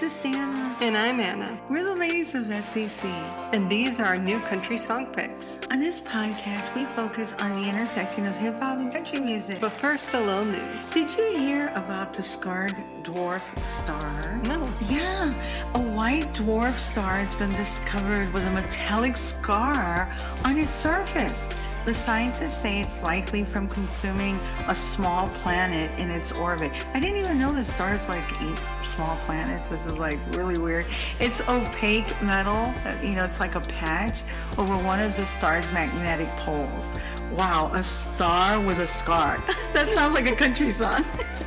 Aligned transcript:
This 0.00 0.14
is 0.14 0.20
Santa. 0.22 0.74
And 0.80 0.96
I'm 0.96 1.20
Anna. 1.20 1.60
We're 1.68 1.84
the 1.84 1.94
ladies 1.94 2.34
of 2.34 2.44
SCC. 2.44 3.04
And 3.52 3.70
these 3.70 4.00
are 4.00 4.06
our 4.06 4.16
new 4.16 4.40
country 4.40 4.78
song 4.78 5.12
picks. 5.12 5.60
On 5.70 5.78
this 5.78 6.00
podcast, 6.00 6.74
we 6.74 6.86
focus 6.96 7.34
on 7.38 7.60
the 7.60 7.68
intersection 7.68 8.24
of 8.24 8.34
hip 8.36 8.58
hop 8.60 8.78
and 8.78 8.90
country 8.90 9.20
music. 9.20 9.60
But 9.60 9.78
first, 9.78 10.14
a 10.14 10.20
little 10.20 10.46
news. 10.46 10.90
Did 10.94 11.14
you 11.18 11.36
hear 11.36 11.68
about 11.74 12.14
the 12.14 12.22
scarred 12.22 12.82
dwarf 13.02 13.42
star? 13.62 14.40
No. 14.46 14.72
Yeah. 14.88 15.34
A 15.74 15.80
white 15.82 16.32
dwarf 16.32 16.78
star 16.78 17.18
has 17.18 17.34
been 17.34 17.52
discovered 17.52 18.32
with 18.32 18.46
a 18.46 18.50
metallic 18.52 19.18
scar 19.18 20.10
on 20.46 20.56
its 20.56 20.70
surface. 20.70 21.46
The 21.86 21.94
scientists 21.94 22.60
say 22.60 22.80
it's 22.80 23.02
likely 23.02 23.42
from 23.42 23.66
consuming 23.66 24.38
a 24.68 24.74
small 24.74 25.30
planet 25.30 25.90
in 25.98 26.10
its 26.10 26.30
orbit. 26.30 26.72
I 26.92 27.00
didn't 27.00 27.16
even 27.16 27.38
know 27.38 27.54
that 27.54 27.64
stars 27.64 28.06
like 28.06 28.30
eat 28.42 28.60
small 28.84 29.16
planets. 29.24 29.68
This 29.68 29.86
is 29.86 29.98
like 29.98 30.18
really 30.32 30.58
weird. 30.58 30.84
It's 31.18 31.40
opaque 31.48 32.20
metal, 32.22 32.74
you 33.02 33.16
know, 33.16 33.24
it's 33.24 33.40
like 33.40 33.54
a 33.54 33.60
patch 33.62 34.22
over 34.58 34.76
one 34.76 35.00
of 35.00 35.16
the 35.16 35.24
star's 35.24 35.70
magnetic 35.72 36.28
poles. 36.36 36.92
Wow, 37.32 37.70
a 37.72 37.82
star 37.82 38.60
with 38.60 38.80
a 38.80 38.86
scar. 38.86 39.42
that 39.72 39.86
sounds 39.88 40.14
like 40.14 40.26
a 40.26 40.36
country 40.36 40.70
song. 40.70 41.04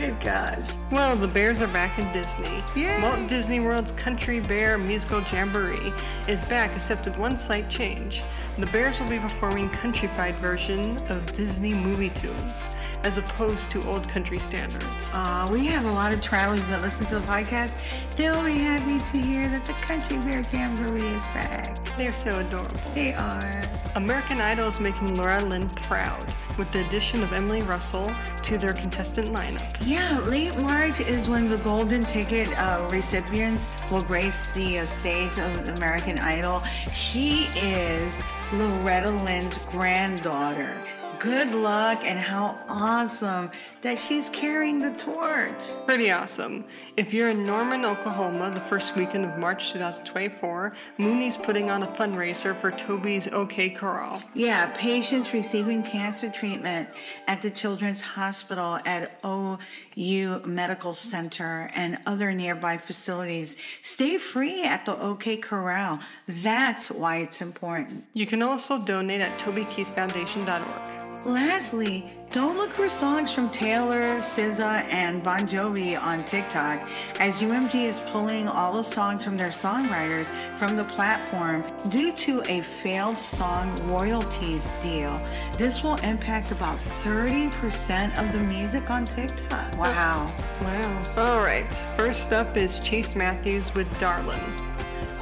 Good 0.00 0.18
gosh. 0.18 0.72
Well, 0.90 1.14
the 1.14 1.28
Bears 1.28 1.62
are 1.62 1.68
back 1.68 2.00
in 2.00 2.10
Disney. 2.12 2.64
Yay. 2.74 3.00
Walt 3.00 3.28
Disney 3.28 3.60
World's 3.60 3.92
Country 3.92 4.40
Bear 4.40 4.76
Musical 4.76 5.22
Jamboree 5.22 5.92
is 6.26 6.42
back, 6.42 6.72
except 6.74 7.04
with 7.04 7.16
one 7.16 7.36
slight 7.36 7.70
change. 7.70 8.24
The 8.58 8.66
Bears 8.66 8.98
will 8.98 9.08
be 9.08 9.20
performing 9.20 9.70
countrified 9.70 10.36
version 10.38 10.96
of 11.10 11.32
Disney 11.32 11.74
movie 11.74 12.10
tunes, 12.10 12.70
as 13.04 13.18
opposed 13.18 13.70
to 13.70 13.88
old 13.88 14.08
country 14.08 14.40
standards. 14.40 15.12
Uh, 15.14 15.48
we 15.52 15.64
have 15.66 15.84
a 15.84 15.92
lot 15.92 16.12
of 16.12 16.20
travelers 16.20 16.66
that 16.66 16.82
listen 16.82 17.06
to 17.06 17.14
the 17.14 17.26
podcast. 17.26 17.76
They'll 18.16 18.42
be 18.42 18.58
happy 18.58 18.98
to 18.98 19.16
hear 19.16 19.48
that 19.48 19.64
the 19.64 19.74
Country 19.74 20.18
Bear 20.18 20.44
Jamboree 20.52 21.06
is 21.06 21.22
back. 21.32 21.96
They're 21.96 22.14
so 22.14 22.40
adorable. 22.40 22.80
They 22.96 23.14
are. 23.14 23.62
American 23.94 24.40
Idol 24.40 24.66
is 24.66 24.80
making 24.80 25.16
Loretta 25.16 25.46
Lynn 25.46 25.70
proud 25.70 26.34
with 26.56 26.70
the 26.72 26.84
addition 26.86 27.22
of 27.22 27.32
Emily 27.32 27.62
Russell 27.62 28.12
to 28.42 28.58
their 28.58 28.72
contestant 28.72 29.28
lineup. 29.28 29.76
Yeah, 29.80 30.18
late 30.20 30.56
March 30.58 31.00
is 31.00 31.28
when 31.28 31.48
the 31.48 31.58
golden 31.58 32.04
ticket 32.04 32.48
uh, 32.58 32.88
recipients 32.90 33.66
will 33.90 34.02
grace 34.02 34.46
the 34.54 34.80
uh, 34.80 34.86
stage 34.86 35.38
of 35.38 35.68
American 35.68 36.18
Idol. 36.18 36.62
She 36.92 37.48
is 37.56 38.22
Loretta 38.52 39.10
Lynn's 39.10 39.58
granddaughter. 39.58 40.74
Good 41.24 41.54
luck 41.54 42.04
and 42.04 42.18
how 42.18 42.58
awesome 42.68 43.50
that 43.80 43.98
she's 43.98 44.28
carrying 44.28 44.78
the 44.78 44.90
torch. 44.98 45.56
Pretty 45.86 46.10
awesome. 46.10 46.66
If 46.98 47.14
you're 47.14 47.30
in 47.30 47.46
Norman, 47.46 47.86
Oklahoma, 47.86 48.50
the 48.50 48.60
first 48.60 48.94
weekend 48.94 49.24
of 49.24 49.38
March 49.38 49.72
2024, 49.72 50.76
Mooney's 50.98 51.38
putting 51.38 51.70
on 51.70 51.82
a 51.82 51.86
fundraiser 51.86 52.54
for 52.54 52.70
Toby's 52.70 53.26
OK 53.28 53.70
Corral. 53.70 54.22
Yeah, 54.34 54.70
patients 54.74 55.32
receiving 55.32 55.82
cancer 55.82 56.28
treatment 56.28 56.90
at 57.26 57.40
the 57.40 57.50
Children's 57.50 58.02
Hospital 58.02 58.78
at 58.84 59.18
OU 59.24 60.42
Medical 60.44 60.92
Center 60.92 61.70
and 61.74 61.96
other 62.04 62.34
nearby 62.34 62.76
facilities 62.76 63.56
stay 63.80 64.18
free 64.18 64.62
at 64.62 64.84
the 64.84 65.00
OK 65.00 65.38
Corral. 65.38 66.00
That's 66.28 66.90
why 66.90 67.16
it's 67.16 67.40
important. 67.40 68.04
You 68.12 68.26
can 68.26 68.42
also 68.42 68.78
donate 68.78 69.22
at 69.22 69.38
TobyKeithFoundation.org. 69.38 71.04
Lastly, 71.24 72.04
don't 72.32 72.58
look 72.58 72.72
for 72.72 72.86
songs 72.86 73.32
from 73.32 73.48
Taylor, 73.48 74.18
SZA, 74.18 74.84
and 74.92 75.22
Bon 75.22 75.40
Jovi 75.48 75.98
on 75.98 76.22
TikTok, 76.26 76.86
as 77.18 77.40
UMG 77.40 77.76
is 77.76 78.00
pulling 78.12 78.46
all 78.46 78.74
the 78.74 78.82
songs 78.82 79.24
from 79.24 79.38
their 79.38 79.48
songwriters 79.48 80.26
from 80.58 80.76
the 80.76 80.84
platform 80.84 81.64
due 81.88 82.12
to 82.12 82.42
a 82.46 82.60
failed 82.60 83.16
song 83.16 83.74
royalties 83.88 84.70
deal. 84.82 85.18
This 85.56 85.82
will 85.82 85.96
impact 86.02 86.52
about 86.52 86.78
30% 86.78 88.18
of 88.22 88.30
the 88.34 88.40
music 88.40 88.90
on 88.90 89.06
TikTok. 89.06 89.78
Wow. 89.78 90.30
Wow. 90.60 91.02
All 91.16 91.40
right. 91.40 91.74
First 91.96 92.34
up 92.34 92.54
is 92.54 92.80
Chase 92.80 93.16
Matthews 93.16 93.74
with 93.74 93.88
Darlin'. 93.98 94.40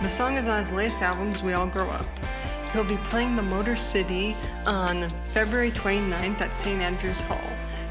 The 0.02 0.08
song 0.08 0.36
is 0.36 0.48
on 0.48 0.58
his 0.58 0.72
latest 0.72 1.00
albums, 1.00 1.44
We 1.44 1.52
All 1.52 1.68
Grow 1.68 1.88
Up. 1.88 2.06
He'll 2.72 2.84
be 2.84 2.97
playing 2.97 3.37
the 3.37 3.43
Motor 3.43 3.77
City 3.77 4.34
on 4.66 5.06
February 5.34 5.71
29th 5.71 6.41
at 6.41 6.56
St. 6.56 6.81
Andrews 6.81 7.21
Hall. 7.21 7.38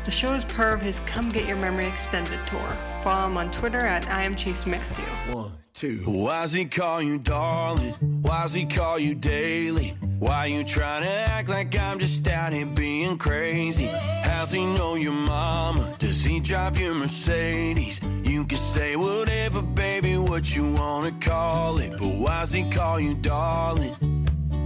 The 0.05 0.11
show 0.11 0.33
is 0.33 0.43
part 0.43 0.73
of 0.73 0.81
his 0.81 0.99
Come 1.01 1.29
Get 1.29 1.45
Your 1.45 1.57
Memory 1.57 1.85
Extended 1.85 2.39
tour. 2.47 2.77
Follow 3.03 3.27
him 3.27 3.37
on 3.37 3.51
Twitter 3.51 3.77
at 3.77 4.09
I 4.09 4.23
am 4.23 4.35
Chase 4.35 4.65
Matthew. 4.65 5.05
One, 5.31 5.51
two. 5.75 5.97
Why's 6.07 6.51
he 6.51 6.65
call 6.65 6.99
you 6.99 7.19
darling? 7.19 7.93
Why's 8.23 8.55
he 8.55 8.65
call 8.65 8.97
you 8.97 9.13
daily? 9.13 9.95
Why 10.17 10.47
you 10.47 10.63
trying 10.63 11.03
to 11.03 11.09
act 11.09 11.49
like 11.49 11.77
I'm 11.77 11.99
just 11.99 12.27
out 12.27 12.51
here 12.51 12.65
being 12.65 13.19
crazy? 13.19 13.85
How's 14.23 14.51
he 14.51 14.65
know 14.65 14.95
your 14.95 15.13
mama? 15.13 15.93
Does 15.99 16.23
he 16.23 16.39
drive 16.39 16.79
your 16.79 16.95
Mercedes? 16.95 18.01
You 18.23 18.45
can 18.45 18.57
say 18.57 18.95
whatever, 18.95 19.61
baby, 19.61 20.17
what 20.17 20.55
you 20.55 20.73
wanna 20.73 21.11
call 21.11 21.77
it. 21.77 21.91
But 21.91 22.15
why's 22.17 22.51
he 22.51 22.67
call 22.71 22.99
you 22.99 23.13
darling? 23.13 24.20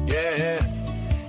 Yeah. 0.08 0.66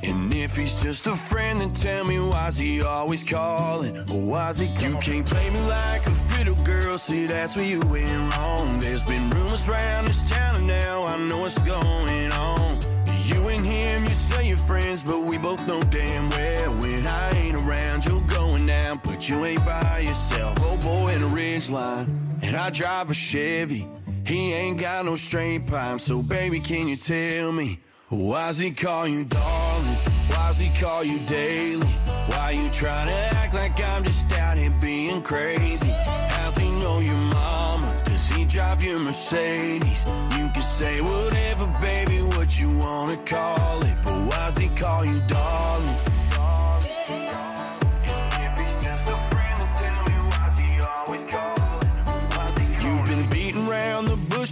And 0.02 0.32
if 0.32 0.56
he's 0.56 0.80
just 0.80 1.06
a 1.06 1.16
friend, 1.16 1.60
then 1.60 1.70
tell 1.70 2.04
me 2.04 2.20
why's 2.20 2.58
he 2.58 2.82
always 2.82 3.24
calling? 3.24 3.96
Why's 4.06 4.58
he? 4.58 4.66
You 4.86 4.96
can't 4.98 5.26
play 5.26 5.50
me 5.50 5.60
like 5.60 6.06
a 6.06 6.14
fiddle 6.14 6.54
girl, 6.64 6.96
see 6.98 7.26
that's 7.26 7.56
where 7.56 7.64
you 7.64 7.80
went 7.80 8.36
wrong. 8.36 8.78
There's 8.78 9.06
been 9.06 9.28
rumors 9.30 9.68
around 9.68 10.06
this 10.06 10.28
town, 10.30 10.56
and 10.56 10.66
now 10.66 11.04
I 11.04 11.16
know 11.16 11.38
what's 11.38 11.58
going 11.58 12.32
on. 12.32 12.78
You 13.24 13.48
and 13.48 13.66
him, 13.66 14.04
you 14.04 14.14
say 14.14 14.46
you're 14.46 14.56
friends, 14.56 15.02
but 15.02 15.20
we 15.20 15.38
both 15.38 15.66
know 15.66 15.80
damn 15.80 16.30
well 16.30 16.74
when 16.74 17.06
I 17.06 17.30
ain't 17.34 17.58
around, 17.58 18.04
you're 18.04 18.20
going 18.22 18.66
down, 18.66 19.00
but 19.02 19.28
you 19.28 19.44
ain't 19.44 19.64
by 19.64 20.04
yourself. 20.06 20.56
Oh 20.60 20.76
boy, 20.76 21.14
in 21.14 21.22
a 21.22 21.26
ridge 21.26 21.68
line, 21.68 22.38
and 22.42 22.54
I 22.54 22.70
drive 22.70 23.10
a 23.10 23.14
Chevy. 23.14 23.86
He 24.24 24.52
ain't 24.52 24.78
got 24.78 25.04
no 25.04 25.16
straight 25.16 25.66
pipe, 25.66 25.98
so 26.00 26.22
baby, 26.22 26.60
can 26.60 26.86
you 26.86 26.96
tell 26.96 27.50
me? 27.50 27.80
Why's 28.08 28.56
he 28.58 28.70
call 28.70 29.08
you 29.08 29.24
darling? 29.24 29.96
Why's 30.30 30.60
he 30.60 30.70
call 30.80 31.02
you 31.02 31.18
daily? 31.26 31.88
Why 32.28 32.52
you 32.52 32.70
trying 32.70 33.08
to 33.08 33.36
act 33.36 33.52
like 33.52 33.84
I'm 33.84 34.04
just 34.04 34.38
out 34.38 34.56
here 34.56 34.72
being 34.80 35.22
crazy? 35.22 35.90
How's 36.28 36.56
he 36.56 36.70
know 36.70 37.00
your 37.00 37.16
mama? 37.16 37.92
Does 38.04 38.28
he 38.28 38.44
drive 38.44 38.84
your 38.84 39.00
Mercedes? 39.00 40.06
You 40.38 40.48
can 40.54 40.62
say 40.62 41.00
whatever, 41.00 41.66
baby, 41.80 42.22
what 42.22 42.60
you 42.60 42.70
wanna 42.78 43.16
call 43.24 43.82
it. 43.82 43.96
But 44.04 44.26
why's 44.28 44.56
he 44.56 44.68
call 44.68 45.04
you 45.04 45.20
darling? 45.26 46.15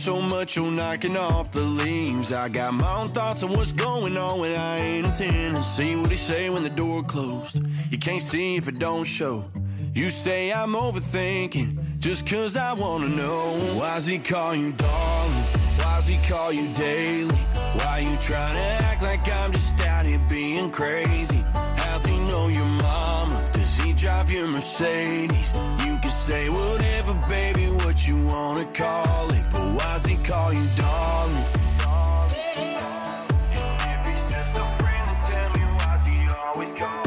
So 0.04 0.20
much 0.20 0.54
you're 0.54 0.70
knocking 0.70 1.16
off 1.16 1.50
the 1.50 1.62
leaves. 1.62 2.30
I 2.30 2.50
got 2.50 2.74
my 2.74 2.94
own 3.00 3.08
thoughts 3.08 3.42
on 3.42 3.54
what's 3.54 3.72
going 3.72 4.18
on 4.18 4.38
when 4.38 4.54
I 4.54 4.76
ain't 4.76 5.06
intending. 5.06 5.62
See 5.62 5.96
what 5.96 6.10
he 6.10 6.16
say 6.16 6.50
when 6.50 6.62
the 6.62 6.68
door 6.68 7.02
closed. 7.02 7.58
You 7.90 7.96
can't 7.96 8.20
see 8.20 8.56
if 8.56 8.68
it 8.68 8.78
don't 8.78 9.04
show. 9.04 9.46
You 9.94 10.10
say 10.10 10.52
I'm 10.52 10.74
overthinking 10.74 12.00
just 12.00 12.26
cause 12.26 12.54
I 12.54 12.74
wanna 12.74 13.08
know. 13.08 13.46
Why's 13.78 14.04
he 14.04 14.18
call 14.18 14.54
you 14.54 14.72
darling? 14.72 15.44
Why's 15.78 16.06
he 16.06 16.18
call 16.28 16.52
you 16.52 16.68
daily? 16.74 17.34
Why 17.80 18.00
you 18.00 18.14
trying 18.18 18.56
to 18.56 18.84
act 18.84 19.02
like 19.02 19.32
I'm 19.32 19.52
just 19.52 19.86
out 19.86 20.04
here 20.04 20.20
being 20.28 20.70
crazy? 20.70 21.42
He 22.06 22.18
know 22.18 22.48
your 22.48 22.64
mama? 22.64 23.44
Does 23.52 23.76
he 23.78 23.92
drive 23.92 24.32
your 24.32 24.48
Mercedes? 24.48 25.54
You 25.86 25.98
can 26.02 26.10
say 26.10 26.48
whatever, 26.48 27.14
baby, 27.28 27.66
what 27.84 28.06
you 28.06 28.16
wanna 28.26 28.66
call 28.66 29.30
it. 29.32 29.44
But 29.52 29.74
why's 29.76 30.04
he 30.04 30.16
call 30.16 30.52
you 30.52 30.66
darling? 30.76 31.44
Tell 35.28 35.50
me 35.56 35.64
why 35.78 36.00
do 36.04 36.10
always 36.44 36.72
call? 36.80 37.02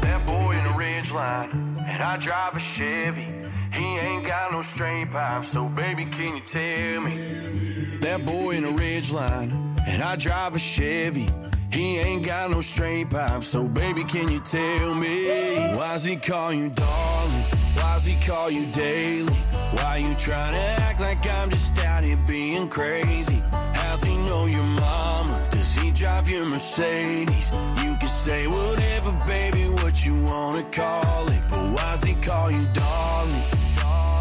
That 0.00 0.26
boy 0.26 0.50
in 0.50 0.64
the 0.64 0.74
ridge 0.76 1.10
and 1.10 2.02
I 2.02 2.16
drive 2.24 2.56
a 2.56 2.60
Chevy. 2.74 3.26
He 3.72 3.84
ain't 3.98 4.26
got 4.26 4.52
no 4.52 4.62
straight 4.74 5.10
pipe, 5.10 5.44
so 5.52 5.68
baby, 5.68 6.04
can 6.04 6.36
you 6.36 6.42
tell 6.52 7.00
me? 7.00 7.98
That 8.00 8.26
boy 8.26 8.56
in 8.56 8.64
a 8.64 8.70
ridge 8.72 9.10
line, 9.10 9.76
and 9.86 10.02
I 10.02 10.16
drive 10.16 10.54
a 10.54 10.58
Chevy. 10.58 11.28
He 11.72 11.96
ain't 11.96 12.26
got 12.26 12.50
no 12.50 12.60
straight 12.60 13.08
pipe, 13.08 13.42
so 13.42 13.66
baby, 13.66 14.04
can 14.04 14.30
you 14.30 14.40
tell 14.40 14.94
me? 14.94 15.74
Why's 15.74 16.04
he 16.04 16.16
call 16.16 16.52
you 16.52 16.68
darling? 16.68 17.42
Why's 17.76 18.04
he 18.04 18.14
call 18.26 18.50
you 18.50 18.66
daily? 18.72 19.32
Why 19.80 19.96
you 19.96 20.14
trying 20.16 20.52
to 20.52 20.82
act 20.82 21.00
like 21.00 21.26
I'm 21.30 21.48
just 21.48 21.82
out 21.82 22.04
here 22.04 22.18
being 22.28 22.68
crazy? 22.68 23.42
How's 23.72 24.04
he 24.04 24.14
know 24.18 24.44
your 24.44 24.64
mama? 24.64 25.42
Does 25.50 25.74
he 25.76 25.90
drive 25.92 26.28
your 26.28 26.44
Mercedes? 26.44 27.50
You 27.82 27.96
can 27.98 28.08
say 28.08 28.46
whatever, 28.46 29.12
baby, 29.26 29.70
what 29.82 30.04
you 30.04 30.14
wanna 30.24 30.64
call 30.64 31.26
it. 31.30 31.40
But 31.48 31.72
why's 31.72 32.04
he 32.04 32.14
call 32.16 32.50
you 32.50 32.66
darling? 32.74 33.42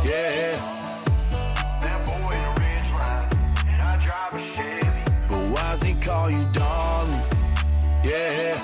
Yeah. 0.06 0.56
But 5.28 5.50
why's 5.54 5.84
he 5.84 5.94
call 5.96 6.32
you 6.32 6.48
darling? 6.54 7.21
Yeah. 8.12 8.60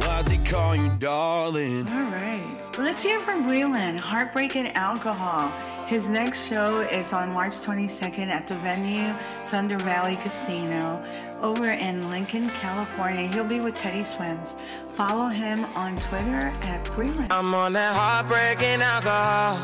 Why's 0.00 0.28
he 0.28 0.38
call 0.38 0.74
you 0.74 0.96
darling? 0.98 1.86
All 1.86 2.04
right. 2.04 2.56
Let's 2.78 3.02
hear 3.02 3.20
from 3.20 3.44
Breland, 3.44 3.98
Heartbreak 3.98 4.56
and 4.56 4.74
Alcohol. 4.74 5.52
His 5.84 6.08
next 6.08 6.48
show 6.48 6.80
is 6.80 7.12
on 7.12 7.32
March 7.32 7.52
22nd 7.52 8.28
at 8.28 8.48
the 8.48 8.56
venue 8.56 9.14
Thunder 9.42 9.76
Valley 9.76 10.16
Casino 10.16 11.04
over 11.42 11.72
in 11.72 12.08
Lincoln, 12.08 12.48
California. 12.48 13.28
He'll 13.28 13.44
be 13.44 13.60
with 13.60 13.74
Teddy 13.74 14.04
Swims. 14.04 14.56
Follow 14.94 15.26
him 15.26 15.66
on 15.76 16.00
Twitter 16.00 16.50
at 16.62 16.82
Breland. 16.86 17.26
I'm 17.30 17.54
on 17.54 17.74
that 17.74 17.94
heartbreak 17.94 18.62
and 18.62 18.82
alcohol. 18.82 19.58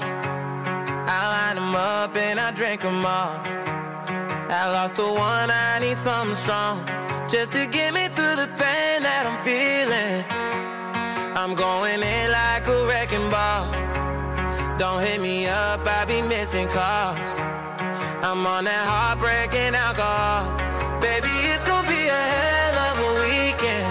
I 1.09 1.47
line 1.47 1.57
them 1.57 1.75
up 1.75 2.15
and 2.15 2.39
I 2.39 2.53
drink 2.53 2.83
them 2.83 3.07
all. 3.07 3.72
I 4.53 4.71
lost 4.71 4.97
the 4.97 5.07
one, 5.07 5.51
I 5.51 5.79
need 5.81 5.97
something 5.97 6.37
strong. 6.37 6.85
Just 7.27 7.53
to 7.53 7.65
get 7.67 7.95
me 7.95 8.09
through 8.09 8.37
the 8.37 8.49
pain 8.61 9.01
that 9.01 9.25
I'm 9.25 9.41
feeling. 9.41 10.21
I'm 11.35 11.55
going 11.55 12.03
in 12.03 12.31
like 12.31 12.67
a 12.69 12.87
wrecking 12.87 13.31
ball. 13.31 13.65
Don't 14.77 15.01
hit 15.01 15.23
me 15.23 15.47
up, 15.47 15.81
I 15.87 16.05
be 16.05 16.21
missing 16.29 16.69
calls. 16.69 17.39
I'm 18.21 18.45
on 18.47 18.65
that 18.65 18.85
heartbreak 18.85 19.55
and 19.55 19.75
alcohol. 19.75 20.45
Baby, 21.01 21.33
it's 21.49 21.65
gonna 21.65 21.89
be 21.89 22.09
a 22.09 22.23
hell 22.37 22.77
of 22.93 22.97
a 23.09 23.13
weekend. 23.25 23.89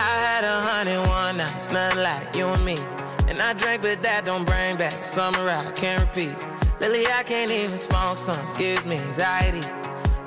I 0.00 0.12
had 0.26 0.44
a 0.44 0.60
hundred 0.64 1.06
one 1.06 1.36
nights, 1.36 1.72
nothing 1.74 2.02
like 2.02 2.34
you 2.34 2.46
and 2.48 2.64
me. 2.64 2.78
And 3.28 3.38
I 3.38 3.52
drank, 3.52 3.82
but 3.82 4.02
that 4.02 4.24
don't 4.24 4.46
bring 4.46 4.76
back 4.76 4.92
summer 4.92 5.50
I 5.50 5.70
can't 5.72 6.00
repeat. 6.00 6.63
Lately, 6.80 7.06
I 7.06 7.22
can't 7.22 7.50
even 7.50 7.78
smoke 7.78 8.18
some, 8.18 8.36
gives 8.58 8.86
me 8.86 8.98
anxiety. 8.98 9.66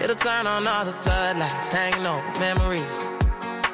It'll 0.01 0.15
turn 0.15 0.47
on 0.47 0.65
all 0.65 0.85
the 0.85 0.93
floodlights, 0.93 1.71
hanging 1.71 2.05
over 2.05 2.23
memories. 2.39 3.09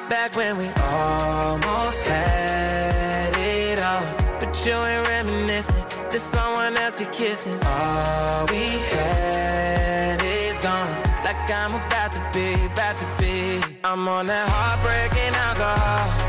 Back 0.08 0.34
when 0.36 0.58
we 0.58 0.66
almost 0.82 2.06
had 2.06 3.32
it 3.36 3.80
all. 3.80 4.02
But 4.40 4.66
you 4.66 4.72
ain't 4.72 5.08
reminiscing, 5.08 5.84
there's 6.10 6.22
someone 6.22 6.76
else 6.76 7.00
you're 7.00 7.10
kissing. 7.12 7.58
All 7.64 8.46
we 8.46 8.66
had 8.92 10.20
is 10.22 10.58
gone, 10.58 10.90
like 11.24 11.38
I'm 11.50 11.74
about 11.86 12.12
to 12.12 12.20
be, 12.32 12.54
about 12.66 12.98
to 12.98 13.06
be. 13.18 13.60
I'm 13.84 14.08
on 14.08 14.26
that 14.26 14.48
heartbreaking 14.48 15.34
alcohol. 15.34 16.23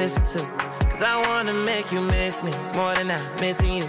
Listen 0.00 0.24
to. 0.24 0.46
Cause 0.88 1.02
I 1.02 1.20
wanna 1.28 1.52
make 1.52 1.92
you 1.92 2.00
miss 2.00 2.42
me 2.42 2.52
more 2.74 2.94
than 2.94 3.10
I'm 3.10 3.20
missing 3.38 3.74
you. 3.74 3.86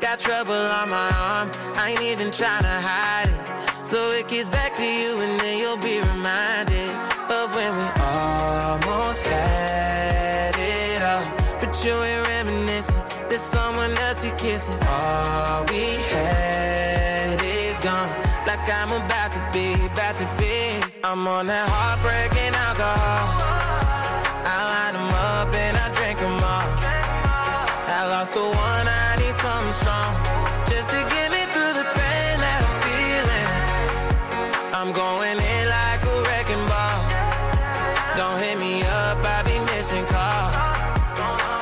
Got 0.00 0.20
trouble 0.20 0.54
on 0.54 0.88
my 0.88 1.10
arm, 1.18 1.50
I 1.74 1.90
ain't 1.90 2.02
even 2.02 2.28
tryna 2.28 2.78
hide 2.78 3.26
it. 3.26 3.84
So 3.84 3.98
it 4.10 4.28
gets 4.28 4.48
back 4.48 4.72
to 4.74 4.84
you 4.84 5.18
and 5.20 5.40
then 5.40 5.58
you'll 5.58 5.82
be 5.82 5.98
reminded 5.98 6.90
of 7.26 7.52
when 7.56 7.72
we 7.74 7.86
almost 8.06 9.26
had 9.26 10.54
it 10.54 11.02
all. 11.02 11.26
But 11.58 11.74
you 11.84 11.90
ain't 11.90 12.28
reminiscing, 12.28 13.02
there's 13.28 13.42
someone 13.42 13.90
else 14.06 14.24
you're 14.24 14.36
kissing. 14.36 14.78
All 14.86 15.64
we 15.74 15.98
had 16.14 17.42
is 17.42 17.80
gone, 17.80 18.08
like 18.46 18.62
I'm 18.62 18.92
about 18.94 19.32
to 19.32 19.42
be, 19.52 19.74
about 19.86 20.16
to 20.18 20.26
be. 20.38 20.78
I'm 21.02 21.26
on 21.26 21.48
that 21.48 21.66
heartbreaking 21.68 22.54
alcohol. 22.54 23.37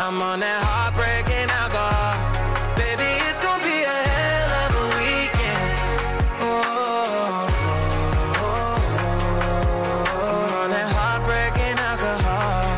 I'm 0.06 0.22
on 0.22 0.38
that 0.38 0.62
heartbreaking 0.62 1.50
alcohol. 1.50 2.14
Baby, 2.76 3.10
it's 3.26 3.40
gonna 3.42 3.60
be 3.60 3.82
a 3.82 3.98
hell 4.06 4.50
of 4.62 4.70
a 4.82 4.86
weekend. 5.02 5.82
Oh, 6.46 6.46
oh, 8.38 8.78
oh, 10.14 10.46
I'm 10.46 10.54
on 10.62 10.70
that 10.70 10.88
heartbreaking 10.94 11.76
alcohol. 11.90 12.70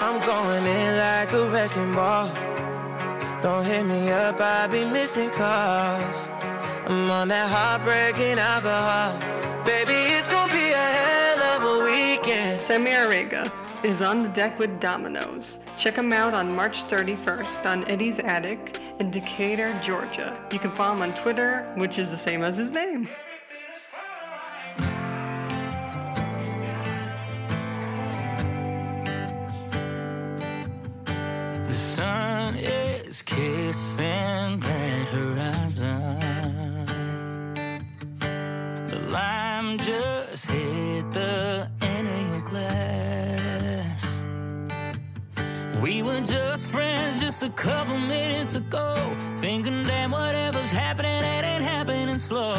I'm 0.00 0.16
going 0.24 0.64
in 0.64 0.96
like 0.96 1.30
a 1.34 1.44
wrecking 1.52 1.92
ball. 1.94 2.28
Don't 3.42 3.66
hit 3.66 3.84
me 3.84 4.10
up, 4.12 4.40
I 4.40 4.66
be 4.66 4.86
missing 4.86 5.28
calls. 5.28 6.30
I'm 6.86 7.10
on 7.10 7.28
that 7.28 7.50
heartbreaking 7.50 8.38
alcohol. 8.38 9.21
Weekend. 12.68 12.86
Samir 12.86 13.84
is 13.84 14.02
on 14.02 14.22
the 14.22 14.28
deck 14.28 14.58
with 14.58 14.80
Dominoes. 14.80 15.60
Check 15.76 15.96
him 15.96 16.12
out 16.12 16.34
on 16.34 16.54
March 16.54 16.84
31st 16.84 17.66
on 17.66 17.84
Eddie's 17.88 18.18
Attic 18.18 18.78
in 19.00 19.10
Decatur, 19.10 19.78
Georgia. 19.82 20.38
You 20.52 20.58
can 20.58 20.70
follow 20.72 20.94
him 20.94 21.02
on 21.02 21.14
Twitter, 21.14 21.72
which 21.76 21.98
is 21.98 22.10
the 22.10 22.16
same 22.16 22.42
as 22.42 22.56
his 22.56 22.70
name. 22.70 23.08
The 31.66 31.74
sun 31.74 32.56
is 32.56 33.22
kissing 33.22 34.31
minutes 48.52 48.56
ago. 48.56 49.16
Thinking 49.34 49.82
that 49.84 50.10
whatever's 50.10 50.70
happening, 50.70 51.24
it 51.24 51.44
ain't 51.44 51.62
happening 51.64 52.18
slow. 52.18 52.54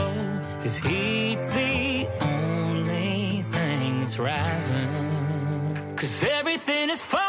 Cause 0.62 0.77
heat's 0.77 1.47
the 1.47 2.07
only 2.21 3.41
thing 3.43 4.00
that's 4.00 4.19
rising. 4.19 5.95
Cause 5.95 6.23
everything 6.23 6.89
is 6.89 7.03
falling 7.03 7.23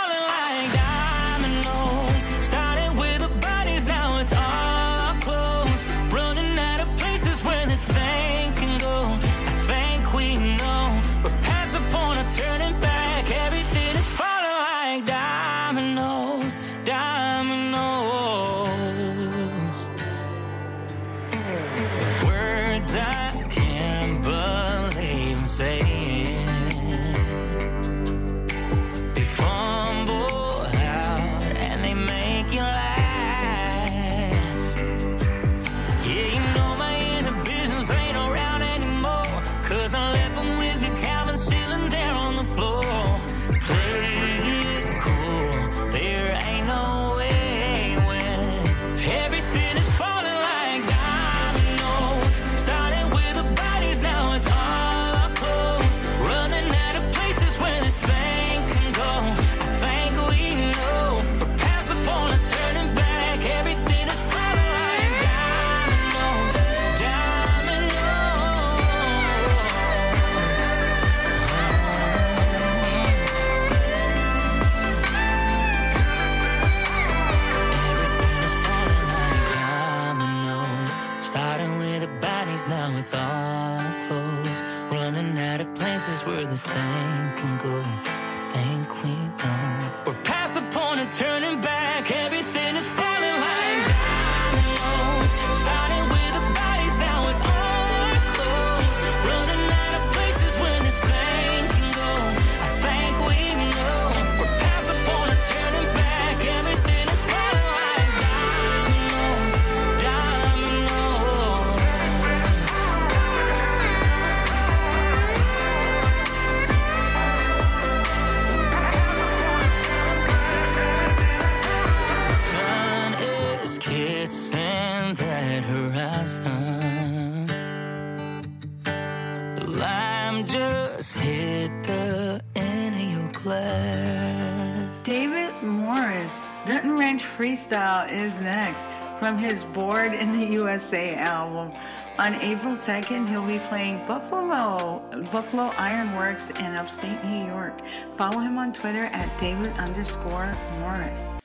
from 139.25 139.39
his 139.39 139.65
Board 139.65 140.13
in 140.13 140.39
the 140.39 140.45
USA 140.53 141.15
album. 141.15 141.73
On 142.19 142.35
April 142.43 142.75
2nd, 142.75 143.27
he'll 143.27 143.47
be 143.47 143.59
playing 143.71 144.07
Buffalo, 144.07 145.03
Buffalo 145.33 145.73
Ironworks 145.79 146.51
in 146.51 146.75
upstate 146.75 147.25
New 147.25 147.47
York. 147.47 147.81
Follow 148.19 148.41
him 148.41 148.59
on 148.59 148.75
Twitter 148.75 149.07
at 149.13 149.39
David 149.39 149.73
underscore 149.79 150.55
Morris. 150.79 151.39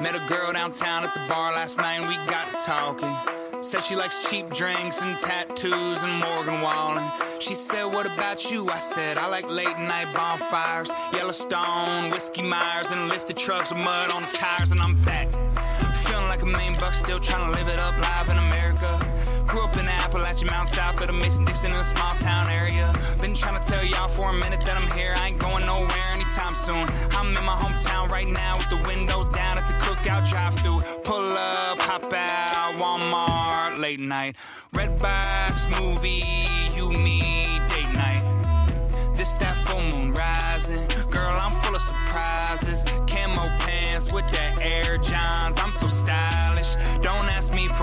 Met 0.00 0.14
a 0.14 0.26
girl 0.26 0.54
downtown 0.54 1.04
at 1.04 1.12
the 1.12 1.20
bar 1.28 1.52
last 1.52 1.76
night 1.76 2.00
and 2.00 2.08
we 2.08 2.14
got 2.30 2.48
talking. 2.60 3.14
Said 3.62 3.82
she 3.82 3.94
likes 3.94 4.30
cheap 4.30 4.48
drinks 4.48 5.02
and 5.02 5.14
tattoos 5.20 6.02
and 6.04 6.18
Morgan 6.18 6.62
Wallen. 6.62 7.04
She 7.40 7.52
said, 7.52 7.84
What 7.84 8.06
about 8.06 8.50
you? 8.50 8.70
I 8.70 8.78
said, 8.78 9.18
I 9.18 9.28
like 9.28 9.50
late 9.50 9.78
night 9.78 10.08
bonfires, 10.14 10.90
Yellowstone, 11.12 12.10
Whiskey 12.10 12.42
Myers, 12.42 12.90
and 12.90 13.08
lifted 13.08 13.36
trucks 13.36 13.70
with 13.70 13.84
mud 13.84 14.10
on 14.12 14.22
the 14.22 14.28
tires, 14.28 14.72
and 14.72 14.80
I'm 14.80 14.94
back. 15.02 15.28
Like 16.42 16.54
a 16.54 16.58
million 16.58 16.74
bucks, 16.80 16.98
still 16.98 17.18
trying 17.18 17.42
to 17.42 17.50
live 17.50 17.68
it 17.68 17.78
up 17.78 17.96
live 17.98 18.28
in 18.28 18.36
America. 18.36 18.98
Grew 19.46 19.62
up 19.62 19.76
in 19.76 19.86
the 19.86 19.92
Appalachian 20.02 20.48
Mountain 20.50 20.74
South 20.74 21.00
of 21.00 21.06
the 21.06 21.12
Mason 21.12 21.44
Dixon 21.44 21.70
in 21.70 21.76
a 21.76 21.84
small 21.84 22.08
town 22.18 22.48
area. 22.50 22.92
Been 23.20 23.32
trying 23.32 23.54
to 23.54 23.62
tell 23.62 23.84
y'all 23.84 24.08
for 24.08 24.30
a 24.30 24.32
minute 24.32 24.60
that 24.62 24.76
I'm 24.76 24.90
here. 24.98 25.14
I 25.16 25.28
ain't 25.28 25.38
going 25.38 25.64
nowhere 25.66 26.08
anytime 26.12 26.54
soon. 26.54 26.82
I'm 27.12 27.28
in 27.28 27.44
my 27.44 27.54
hometown 27.54 28.08
right 28.10 28.26
now 28.26 28.56
with 28.56 28.70
the 28.70 28.82
windows 28.88 29.28
down 29.28 29.56
at 29.56 29.68
the 29.68 29.74
cookout 29.74 30.28
drive 30.28 30.54
through. 30.58 30.82
Pull 31.04 31.30
up, 31.30 31.78
hop 31.78 32.12
out, 32.12 32.74
Walmart, 32.74 33.78
late 33.78 34.00
night. 34.00 34.34
Red 34.72 34.98
box 34.98 35.68
movie, 35.78 36.24
you 36.74 36.90
me, 36.90 37.46
date 37.68 37.92
night. 37.94 38.24
This 39.14 39.38
that 39.38 39.54
full 39.68 39.82
moon 39.94 40.12
rising. 40.12 40.88
Girl, 41.08 41.38
I'm 41.40 41.52
full 41.52 41.76
of 41.76 41.82
surprises. 41.82 42.82
Camo 43.06 43.46
pants 43.60 44.12
with 44.12 44.26
that 44.32 44.41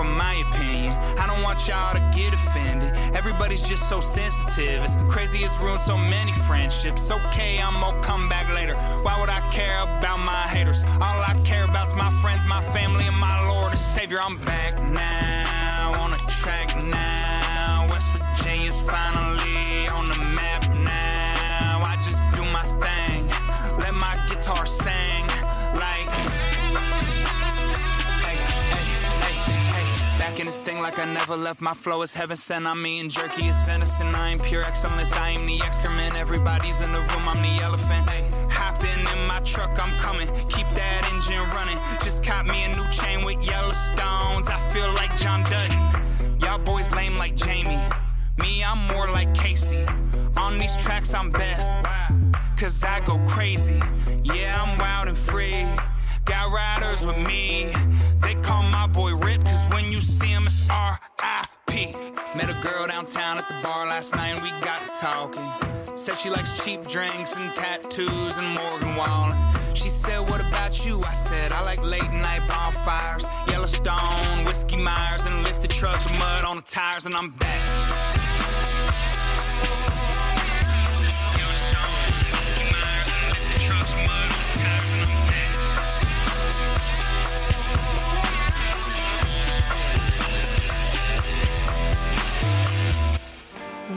for 0.00 0.04
my 0.04 0.34
opinion. 0.48 0.92
I 1.20 1.26
don't 1.26 1.42
want 1.42 1.68
y'all 1.68 1.92
to 1.92 2.00
get 2.16 2.32
offended. 2.32 2.90
Everybody's 3.14 3.60
just 3.60 3.86
so 3.88 4.00
sensitive. 4.00 4.82
It's 4.82 4.96
crazy, 5.12 5.40
it's 5.44 5.58
ruined 5.60 5.80
so 5.80 5.98
many 5.98 6.32
friendships. 6.48 7.10
Okay, 7.10 7.58
I'm 7.60 7.78
gonna 7.80 8.00
come 8.02 8.26
back 8.28 8.48
later. 8.54 8.74
Why 9.04 9.20
would 9.20 9.28
I 9.28 9.40
care 9.50 9.82
about 9.82 10.18
my 10.32 10.44
haters? 10.54 10.84
All 11.04 11.20
I 11.32 11.34
care 11.44 11.64
about's 11.64 11.94
my 11.94 12.10
friends, 12.22 12.46
my 12.46 12.62
family, 12.72 13.04
and 13.04 13.18
my 13.18 13.36
Lord 13.48 13.72
and 13.72 13.78
Savior. 13.78 14.18
I'm 14.22 14.38
back 14.38 14.72
now 14.80 15.92
on 16.00 16.10
the 16.12 16.22
track 16.40 16.68
now. 16.86 17.86
West 17.90 18.08
Virginia's 18.16 18.80
finally 18.88 19.19
like 30.78 30.98
I 30.98 31.04
never 31.04 31.36
left. 31.36 31.60
My 31.60 31.74
flow 31.74 32.02
is 32.02 32.14
heaven 32.14 32.36
sent. 32.36 32.66
I'm 32.66 32.86
eating 32.86 33.08
jerky 33.08 33.46
is 33.46 33.60
venison. 33.62 34.14
I 34.14 34.30
am 34.30 34.38
pure 34.38 34.62
excellence. 34.62 35.12
I 35.14 35.30
am 35.30 35.46
the 35.46 35.60
excrement. 35.62 36.14
Everybody's 36.14 36.80
in 36.80 36.92
the 36.92 37.00
room. 37.00 37.24
I'm 37.26 37.42
the 37.42 37.62
elephant. 37.62 38.08
Hey, 38.10 38.28
hopping 38.50 39.00
in 39.12 39.26
my 39.26 39.40
truck. 39.40 39.70
I'm 39.82 39.92
coming. 39.98 40.28
Keep 40.48 40.68
that 40.74 41.10
engine 41.12 41.42
running. 41.56 41.78
Just 42.04 42.24
caught 42.24 42.46
me 42.46 42.64
a 42.64 42.68
new 42.68 42.88
chain 42.90 43.24
with 43.24 43.38
Yellowstones. 43.38 44.50
I 44.50 44.58
feel 44.70 44.88
like 44.94 45.14
John 45.16 45.42
Dutton. 45.44 46.38
Y'all 46.40 46.58
boys 46.58 46.92
lame 46.92 47.16
like 47.16 47.34
Jamie. 47.34 47.80
Me, 48.38 48.62
I'm 48.62 48.86
more 48.86 49.08
like 49.10 49.32
Kayce. 49.34 49.86
On 50.36 50.58
these 50.58 50.76
tracks, 50.76 51.12
I'm 51.14 51.30
Beth. 51.30 51.60
Cause 52.56 52.84
I 52.84 53.00
go 53.00 53.18
crazy. 53.26 53.80
Yeah, 54.22 54.62
I'm 54.62 54.78
wild 54.78 55.08
and 55.08 55.18
free. 55.18 55.64
Got 56.30 56.52
riders 56.52 57.04
with 57.04 57.18
me. 57.18 57.72
They 58.22 58.36
call 58.36 58.62
my 58.62 58.86
boy 58.86 59.16
Rip, 59.16 59.42
cause 59.42 59.66
when 59.72 59.90
you 59.90 60.00
see 60.00 60.28
him, 60.28 60.46
it's 60.46 60.62
R.I.P. 60.70 61.92
Met 62.36 62.48
a 62.48 62.54
girl 62.62 62.86
downtown 62.86 63.38
at 63.38 63.48
the 63.48 63.54
bar 63.64 63.84
last 63.88 64.14
night 64.14 64.28
and 64.28 64.40
we 64.40 64.50
got 64.60 64.86
to 64.86 64.92
talking. 65.00 65.96
Said 65.96 66.16
she 66.18 66.30
likes 66.30 66.64
cheap 66.64 66.84
drinks 66.84 67.36
and 67.36 67.52
tattoos 67.56 68.38
and 68.38 68.46
Morgan 68.54 68.94
Wallen. 68.94 69.36
She 69.74 69.88
said, 69.88 70.20
What 70.30 70.40
about 70.40 70.86
you? 70.86 71.02
I 71.02 71.14
said, 71.14 71.50
I 71.50 71.62
like 71.64 71.82
late 71.90 72.12
night 72.12 72.42
bonfires, 72.48 73.26
Yellowstone, 73.50 74.44
Whiskey 74.44 74.76
Myers, 74.76 75.26
and 75.26 75.34
lifted 75.42 75.72
trucks 75.72 76.04
with 76.04 76.16
mud 76.20 76.44
on 76.44 76.56
the 76.56 76.62
tires, 76.62 77.06
and 77.06 77.14
I'm 77.16 77.30
back. 77.30 78.20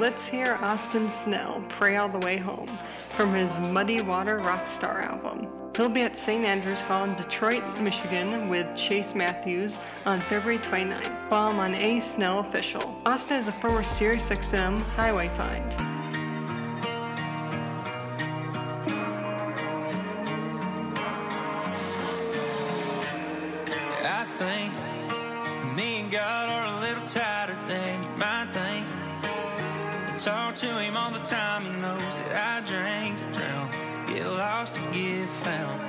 Let's 0.03 0.27
hear 0.27 0.59
Austin 0.61 1.07
Snell 1.07 1.63
pray 1.69 1.95
all 1.95 2.09
the 2.09 2.19
way 2.19 2.35
home 2.35 2.77
from 3.15 3.33
his 3.33 3.57
Muddy 3.57 4.01
Water 4.01 4.37
Rockstar 4.37 5.01
album. 5.01 5.47
He'll 5.77 5.87
be 5.87 6.01
at 6.01 6.17
St. 6.17 6.43
Andrews 6.43 6.81
Hall 6.81 7.05
in 7.05 7.15
Detroit, 7.15 7.63
Michigan 7.79 8.49
with 8.49 8.75
Chase 8.75 9.15
Matthews 9.15 9.79
on 10.05 10.19
February 10.19 10.59
29th, 10.59 11.29
while 11.29 11.47
I'm 11.47 11.59
on 11.59 11.73
A 11.73 12.01
Snell 12.01 12.39
Official. 12.39 13.01
Austin 13.05 13.37
is 13.37 13.47
a 13.47 13.53
former 13.53 13.81
SiriusXM 13.81 14.83
highway 14.87 15.29
find. 15.37 15.92
Lost 34.63 34.75
to 34.75 34.81
get 34.91 35.27
found. 35.43 35.81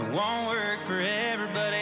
It 0.00 0.10
won't 0.10 0.48
work 0.48 0.80
for 0.80 0.98
but 1.52 1.74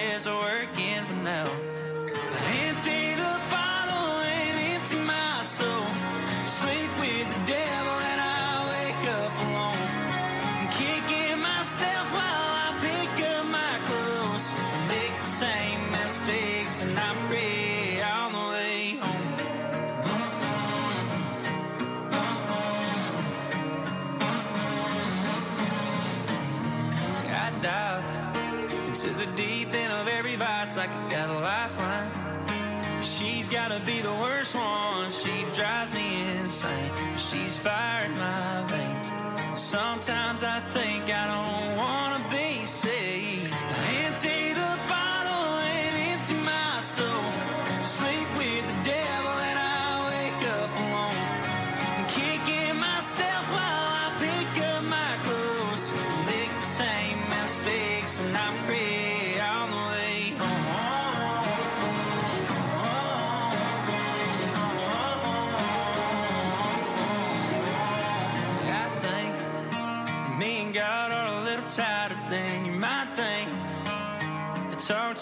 She's 37.16 37.56
fired 37.56 38.10
my 38.16 38.64
veins. 38.68 39.10
Sometimes 39.58 40.42
I 40.42 40.59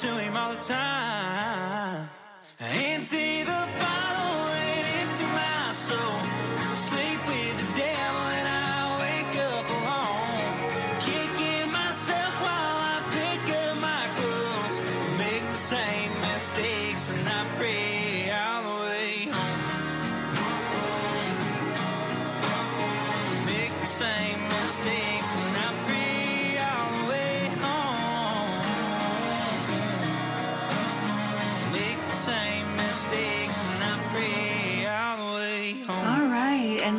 to 0.00 0.06
him 0.06 0.36
all 0.36 0.54
the 0.54 0.60
time. 0.60 1.37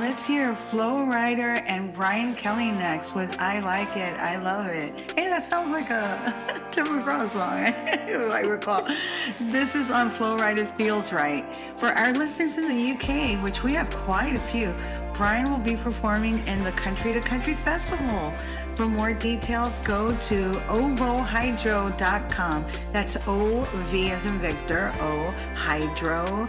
Let's 0.09 0.25
hear 0.25 0.55
Flo 0.55 1.05
Rida 1.05 1.63
and 1.67 1.93
Brian 1.93 2.33
Kelley 2.33 2.71
next 2.71 3.13
with 3.13 3.39
I 3.39 3.59
Like 3.59 3.95
It, 3.95 4.19
I 4.19 4.37
Love 4.37 4.65
It. 4.65 5.13
Hey, 5.15 5.29
that 5.29 5.43
sounds 5.43 5.69
like 5.69 5.91
a 5.91 6.33
Tim 6.71 6.87
McGraw 6.87 7.29
song, 7.29 7.59
I 8.31 8.39
recall. 8.39 8.87
This 9.39 9.75
is 9.75 9.91
on 9.91 10.09
Flo 10.09 10.35
Rida 10.35 10.75
Feels 10.77 11.13
Right. 11.13 11.45
For 11.77 11.89
our 11.89 12.11
listeners 12.11 12.57
in 12.57 12.67
the 12.67 12.91
UK, 12.93 13.41
which 13.43 13.61
we 13.61 13.73
have 13.73 13.87
quite 13.91 14.33
a 14.33 14.39
few, 14.51 14.73
Brian 15.13 15.51
will 15.51 15.59
be 15.59 15.75
performing 15.75 16.39
in 16.47 16.63
the 16.63 16.71
Country 16.71 17.13
to 17.13 17.19
Country 17.19 17.53
Festival. 17.53 18.33
For 18.79 18.87
more 18.87 19.11
details, 19.11 19.81
go 19.81 20.15
to 20.31 20.51
ovohydro.com. 20.69 22.65
That's 22.93 23.17
O 23.27 23.67
V 23.91 24.11
as 24.11 24.25
in 24.25 24.39
Victor, 24.39 24.93
O 25.01 25.33
hydro.com 25.53 26.39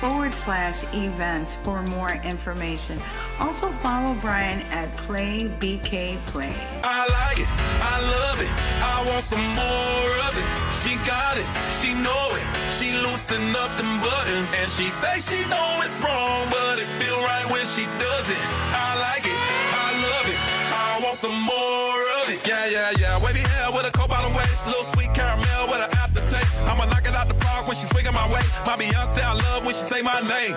forward 0.00 0.34
slash 0.34 0.84
events 0.92 1.54
for 1.62 1.80
more 1.84 2.12
information. 2.12 3.00
Also 3.40 3.72
follow 3.80 4.18
Brian 4.20 4.60
at 4.66 4.94
Play 4.98 5.50
BK 5.58 6.22
Play. 6.26 6.54
I 6.84 7.08
like 7.08 7.38
it, 7.38 7.48
I 7.48 8.00
love 8.04 8.42
it, 8.42 8.52
I 8.84 9.02
want 9.10 9.24
some 9.24 9.40
more 9.40 10.12
of 10.28 10.36
it. 10.36 10.44
She 10.76 10.94
got 11.08 11.38
it, 11.38 11.46
she 11.72 11.94
know 11.94 12.36
it, 12.36 12.44
she 12.70 12.92
loosen 12.92 13.56
up 13.56 13.74
them 13.78 14.02
buttons, 14.02 14.52
and 14.60 14.68
she 14.68 14.84
say 14.92 15.20
she 15.20 15.40
know 15.48 15.80
it's 15.80 16.02
wrong, 16.02 16.50
but 16.50 16.78
it 16.78 16.86
feel 17.00 17.16
right 17.22 17.50
when 17.50 17.64
she 17.64 17.86
does 17.98 18.30
it. 18.30 18.67
Some 21.18 21.34
more 21.34 22.02
of 22.22 22.30
it. 22.30 22.38
Yeah, 22.46 22.66
yeah, 22.66 22.92
yeah. 22.96 23.18
Wavy 23.18 23.40
hair 23.40 23.72
with 23.72 23.86
a 23.88 23.90
coat 23.90 24.08
bottom 24.08 24.32
waist, 24.38 24.66
little 24.68 24.86
sweet 24.94 25.12
caramel 25.14 25.66
with 25.66 25.82
an 25.82 25.90
aftertaste. 25.98 26.62
I'ma 26.62 26.84
knock 26.86 27.08
it 27.10 27.14
out 27.14 27.28
the 27.28 27.34
park 27.34 27.66
when 27.66 27.76
she 27.76 27.86
swinging 27.90 28.14
my 28.14 28.26
way. 28.30 28.44
My 28.64 28.76
Beyonce, 28.78 29.22
I 29.26 29.34
love 29.34 29.66
when 29.66 29.74
she 29.74 29.82
say 29.82 30.00
my 30.00 30.20
name. 30.22 30.54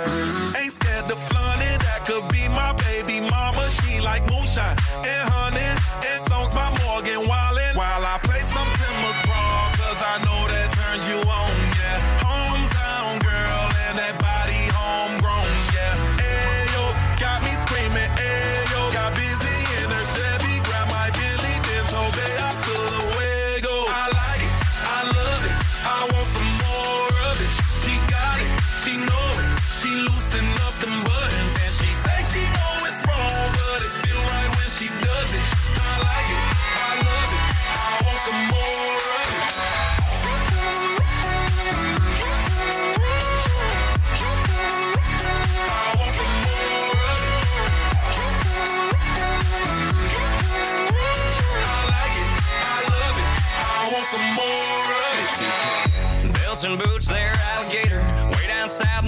Ain't 0.54 0.74
scared 0.74 1.08
to 1.10 1.16
flaunt 1.16 1.62
it, 1.66 1.80
that 1.82 2.06
could 2.06 2.26
be 2.30 2.46
my 2.50 2.74
baby 2.86 3.22
mama. 3.22 3.66
She 3.70 4.02
like 4.02 4.22
moonshine 4.30 4.78
and 5.02 5.24
honey, 5.34 5.70
and 6.06 6.20
songs 6.30 6.54
by 6.54 6.70
Morgan 6.86 7.28
Wallen. 7.28 7.41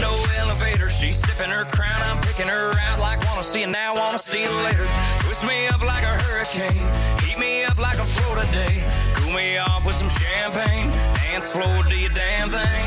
No 0.03 0.13
elevator. 0.37 0.89
She's 0.89 1.15
sipping 1.15 1.49
her 1.49 1.65
crown, 1.65 2.01
I'm 2.09 2.19
picking 2.21 2.49
her 2.49 2.73
out 2.87 2.99
like 2.99 3.23
wanna 3.27 3.43
see 3.43 3.61
you 3.61 3.67
now, 3.67 3.95
wanna 3.95 4.17
see 4.17 4.43
you 4.43 4.51
later. 4.67 4.87
Twist 5.19 5.43
me 5.45 5.67
up 5.67 5.81
like 5.81 6.03
a 6.03 6.15
hurricane, 6.23 6.87
heat 7.23 7.39
me 7.39 7.63
up 7.63 7.77
like 7.77 7.97
a 7.97 8.07
Florida 8.13 8.45
day. 8.51 8.83
Cool 9.13 9.33
me 9.33 9.57
off 9.57 9.85
with 9.85 9.95
some 9.95 10.09
champagne, 10.09 10.89
dance 11.15 11.47
floor, 11.53 11.83
do 11.89 11.97
your 11.97 12.15
damn 12.23 12.49
thing. 12.49 12.85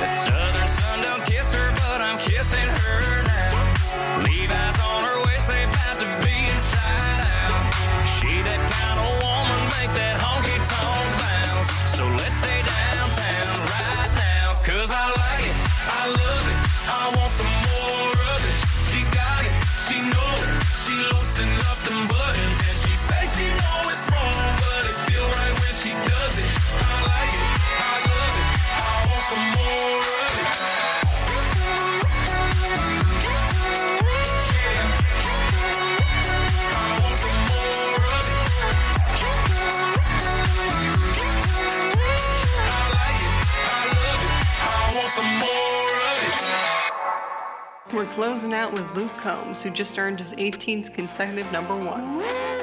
That 0.00 0.12
southern 0.26 0.68
sun 0.68 1.00
done 1.02 1.22
kissed 1.24 1.54
her, 1.54 1.68
but 1.82 2.00
I'm 2.02 2.18
kissing 2.18 2.68
her 2.80 3.00
now. 3.32 4.22
Levi's 4.26 4.78
on 4.90 5.00
her 5.08 5.18
waist, 5.26 5.48
they 5.48 5.64
about 5.64 5.96
to 6.00 6.08
be 6.24 6.47
I 17.08 17.16
want 17.16 17.30
some 17.30 17.47
closing 48.18 48.52
out 48.52 48.72
with 48.72 48.96
Luke 48.96 49.16
Combs, 49.16 49.62
who 49.62 49.70
just 49.70 49.96
earned 49.96 50.18
his 50.18 50.34
18th 50.34 50.92
consecutive 50.92 51.52
number 51.52 51.76
one. 51.76 52.57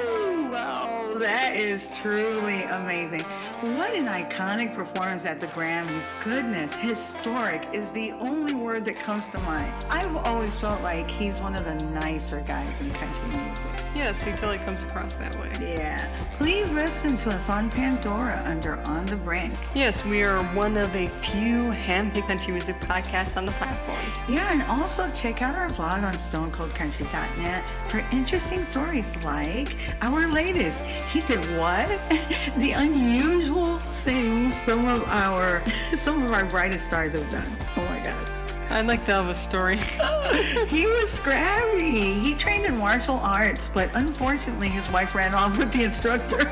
That 1.25 1.55
is 1.55 1.89
truly 1.89 2.65
amazing. 2.65 3.23
What 3.61 3.95
an 3.95 4.05
iconic 4.05 4.75
performance 4.75 5.25
at 5.25 5.39
the 5.39 5.47
Grammys. 5.47 6.07
Goodness, 6.23 6.75
historic 6.75 7.67
is 7.73 7.89
the 7.89 8.11
only 8.11 8.53
word 8.53 8.85
that 8.85 8.99
comes 8.99 9.27
to 9.29 9.39
mind. 9.39 9.73
I've 9.89 10.15
always 10.17 10.55
felt 10.55 10.83
like 10.83 11.09
he's 11.09 11.41
one 11.41 11.55
of 11.55 11.65
the 11.65 11.83
nicer 11.85 12.41
guys 12.41 12.79
in 12.79 12.91
country 12.91 13.27
music. 13.29 13.85
Yes, 13.95 14.21
he 14.21 14.33
totally 14.33 14.59
comes 14.59 14.83
across 14.83 15.15
that 15.15 15.35
way. 15.39 15.51
Yeah. 15.59 16.07
Please 16.37 16.71
listen 16.73 17.17
to 17.17 17.31
us 17.31 17.49
on 17.49 17.71
Pandora 17.71 18.43
under 18.45 18.75
On 18.81 19.05
the 19.07 19.15
Brink. 19.15 19.55
Yes, 19.73 20.05
we 20.05 20.21
are 20.21 20.43
one 20.53 20.77
of 20.77 20.93
a 20.95 21.07
few 21.23 21.71
handpicked 21.71 22.27
country 22.27 22.51
music 22.51 22.79
podcasts 22.81 23.35
on 23.35 23.47
the 23.47 23.53
platform. 23.53 24.05
Yeah, 24.29 24.51
and 24.51 24.61
also 24.63 25.09
check 25.13 25.41
out 25.41 25.55
our 25.55 25.69
blog 25.69 26.03
on 26.03 26.13
stonecoldcountry.net 26.13 27.73
for 27.87 27.99
interesting 28.11 28.63
stories 28.65 29.15
like 29.23 29.75
our 30.01 30.27
latest. 30.27 30.83
He 31.15 31.21
did 31.21 31.57
what? 31.57 31.87
the 32.57 32.73
unusual 32.73 33.79
things 34.03 34.53
some 34.53 34.85
of 34.85 35.01
our 35.07 35.63
some 35.95 36.21
of 36.23 36.33
our 36.33 36.43
brightest 36.43 36.87
stars 36.87 37.13
have 37.13 37.29
done. 37.29 37.57
Oh 37.77 37.85
my 37.85 38.03
gosh. 38.03 38.27
I'd 38.69 38.85
like 38.85 39.05
to 39.05 39.13
have 39.13 39.29
a 39.29 39.35
story. 39.35 39.77
he 40.67 40.85
was 40.85 41.09
scrappy. 41.09 42.19
He 42.19 42.35
trained 42.35 42.65
in 42.65 42.75
martial 42.75 43.15
arts, 43.15 43.69
but 43.73 43.89
unfortunately 43.93 44.67
his 44.67 44.85
wife 44.89 45.15
ran 45.15 45.33
off 45.33 45.57
with 45.57 45.71
the 45.71 45.85
instructor. 45.85 46.51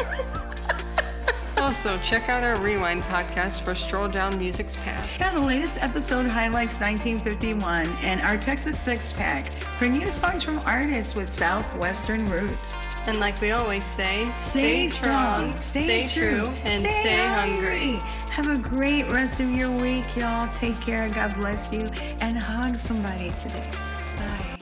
also, 1.57 1.97
check 1.97 2.29
out 2.29 2.41
our 2.41 2.57
Rewind 2.61 3.03
podcast 3.03 3.65
for 3.65 3.75
Stroll 3.75 4.07
Down 4.07 4.39
Music's 4.39 4.77
Path. 4.77 5.19
Yeah, 5.19 5.33
the 5.33 5.41
latest 5.41 5.77
episode 5.83 6.25
highlights 6.25 6.79
1951 6.79 7.89
and 8.01 8.21
our 8.21 8.37
Texas 8.37 8.79
Six 8.79 9.11
Pack 9.11 9.51
for 9.77 9.89
new 9.89 10.09
songs 10.09 10.41
from 10.41 10.59
artists 10.59 11.15
with 11.15 11.27
Southwestern 11.27 12.29
roots. 12.29 12.73
And 13.05 13.19
like 13.19 13.41
we 13.41 13.51
always 13.51 13.83
say, 13.83 14.31
stay, 14.37 14.87
stay 14.87 14.89
strong, 14.89 15.57
stay, 15.57 16.07
stay 16.07 16.07
true, 16.07 16.45
true, 16.45 16.53
and 16.63 16.83
stay, 16.83 17.01
stay 17.01 17.27
hungry. 17.27 17.97
hungry. 17.97 18.09
Have 18.29 18.47
a 18.47 18.57
great 18.57 19.11
rest 19.11 19.41
of 19.41 19.51
your 19.51 19.69
week, 19.69 20.15
y'all. 20.15 20.49
Take 20.55 20.79
care. 20.79 21.09
God 21.09 21.35
bless 21.35 21.73
you. 21.73 21.89
And 22.21 22.37
hug 22.37 22.77
somebody 22.77 23.31
today. 23.31 23.69
Bye. 24.15 24.57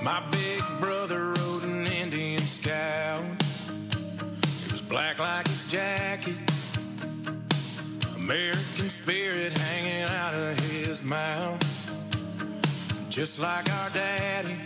My 0.00 0.22
big 0.30 0.62
brother 0.80 1.34
rode 1.36 1.64
an 1.64 1.86
Indian 1.86 2.42
scout. 2.42 3.24
It 4.64 4.70
was 4.70 4.80
black 4.82 5.18
like 5.18 5.48
his 5.48 5.64
jacket. 5.66 6.36
American 8.14 8.90
spirit 8.90 9.58
hanging 9.58 10.02
out 10.04 10.34
of 10.34 10.58
his 10.60 11.02
mouth 11.02 11.65
just 13.16 13.38
like 13.38 13.72
our 13.72 13.88
daddy. 13.94 14.58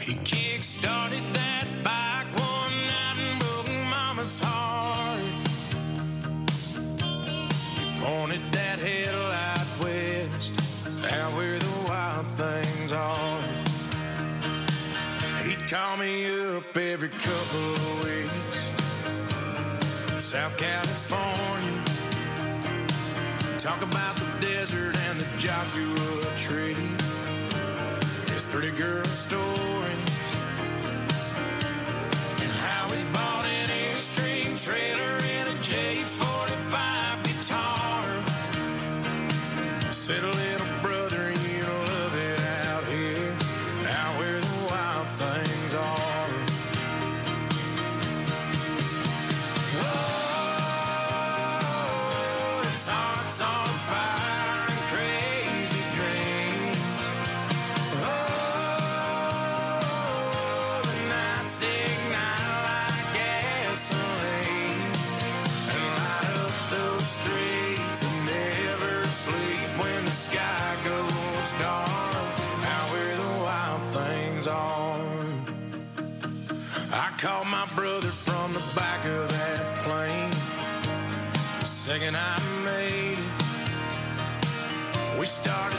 He 0.00 0.16
kick 0.16 0.62
started 0.62 1.22
that 1.32 1.66
bike 1.82 2.26
one 2.38 2.74
night 2.92 3.16
and 3.18 3.40
broke 3.40 3.70
mama's 3.88 4.38
heart. 4.44 5.18
He 7.78 7.86
pointed 8.04 8.42
that 8.52 8.80
headlight 8.80 9.66
west, 9.82 10.52
out 11.10 11.32
where 11.36 11.58
the 11.58 11.74
wild 11.88 12.26
things 12.26 12.92
are. 12.92 13.40
He'd 15.42 15.66
call 15.70 15.96
me 15.96 16.26
up 16.54 16.76
every 16.76 17.08
couple 17.08 17.74
of 17.76 18.04
weeks 18.04 18.68
from 20.04 20.20
South 20.20 20.58
California. 20.58 21.82
Talk 23.56 23.80
about 23.80 24.16
the 24.16 24.26
desert 24.38 25.01
Joshua 25.52 26.34
Tree. 26.38 26.74
This 28.26 28.42
pretty 28.48 28.70
girl 28.70 29.04
stole. 29.04 29.41
on. 74.46 75.44
I 76.92 77.10
called 77.18 77.46
my 77.46 77.66
brother 77.74 78.08
from 78.08 78.52
the 78.52 78.62
back 78.74 79.04
of 79.04 79.28
that 79.30 79.78
plane. 79.82 80.30
The 81.60 81.66
second 81.66 82.16
I 82.16 82.38
made 82.64 83.18
it, 83.18 83.28
we 85.18 85.26
started. 85.26 85.71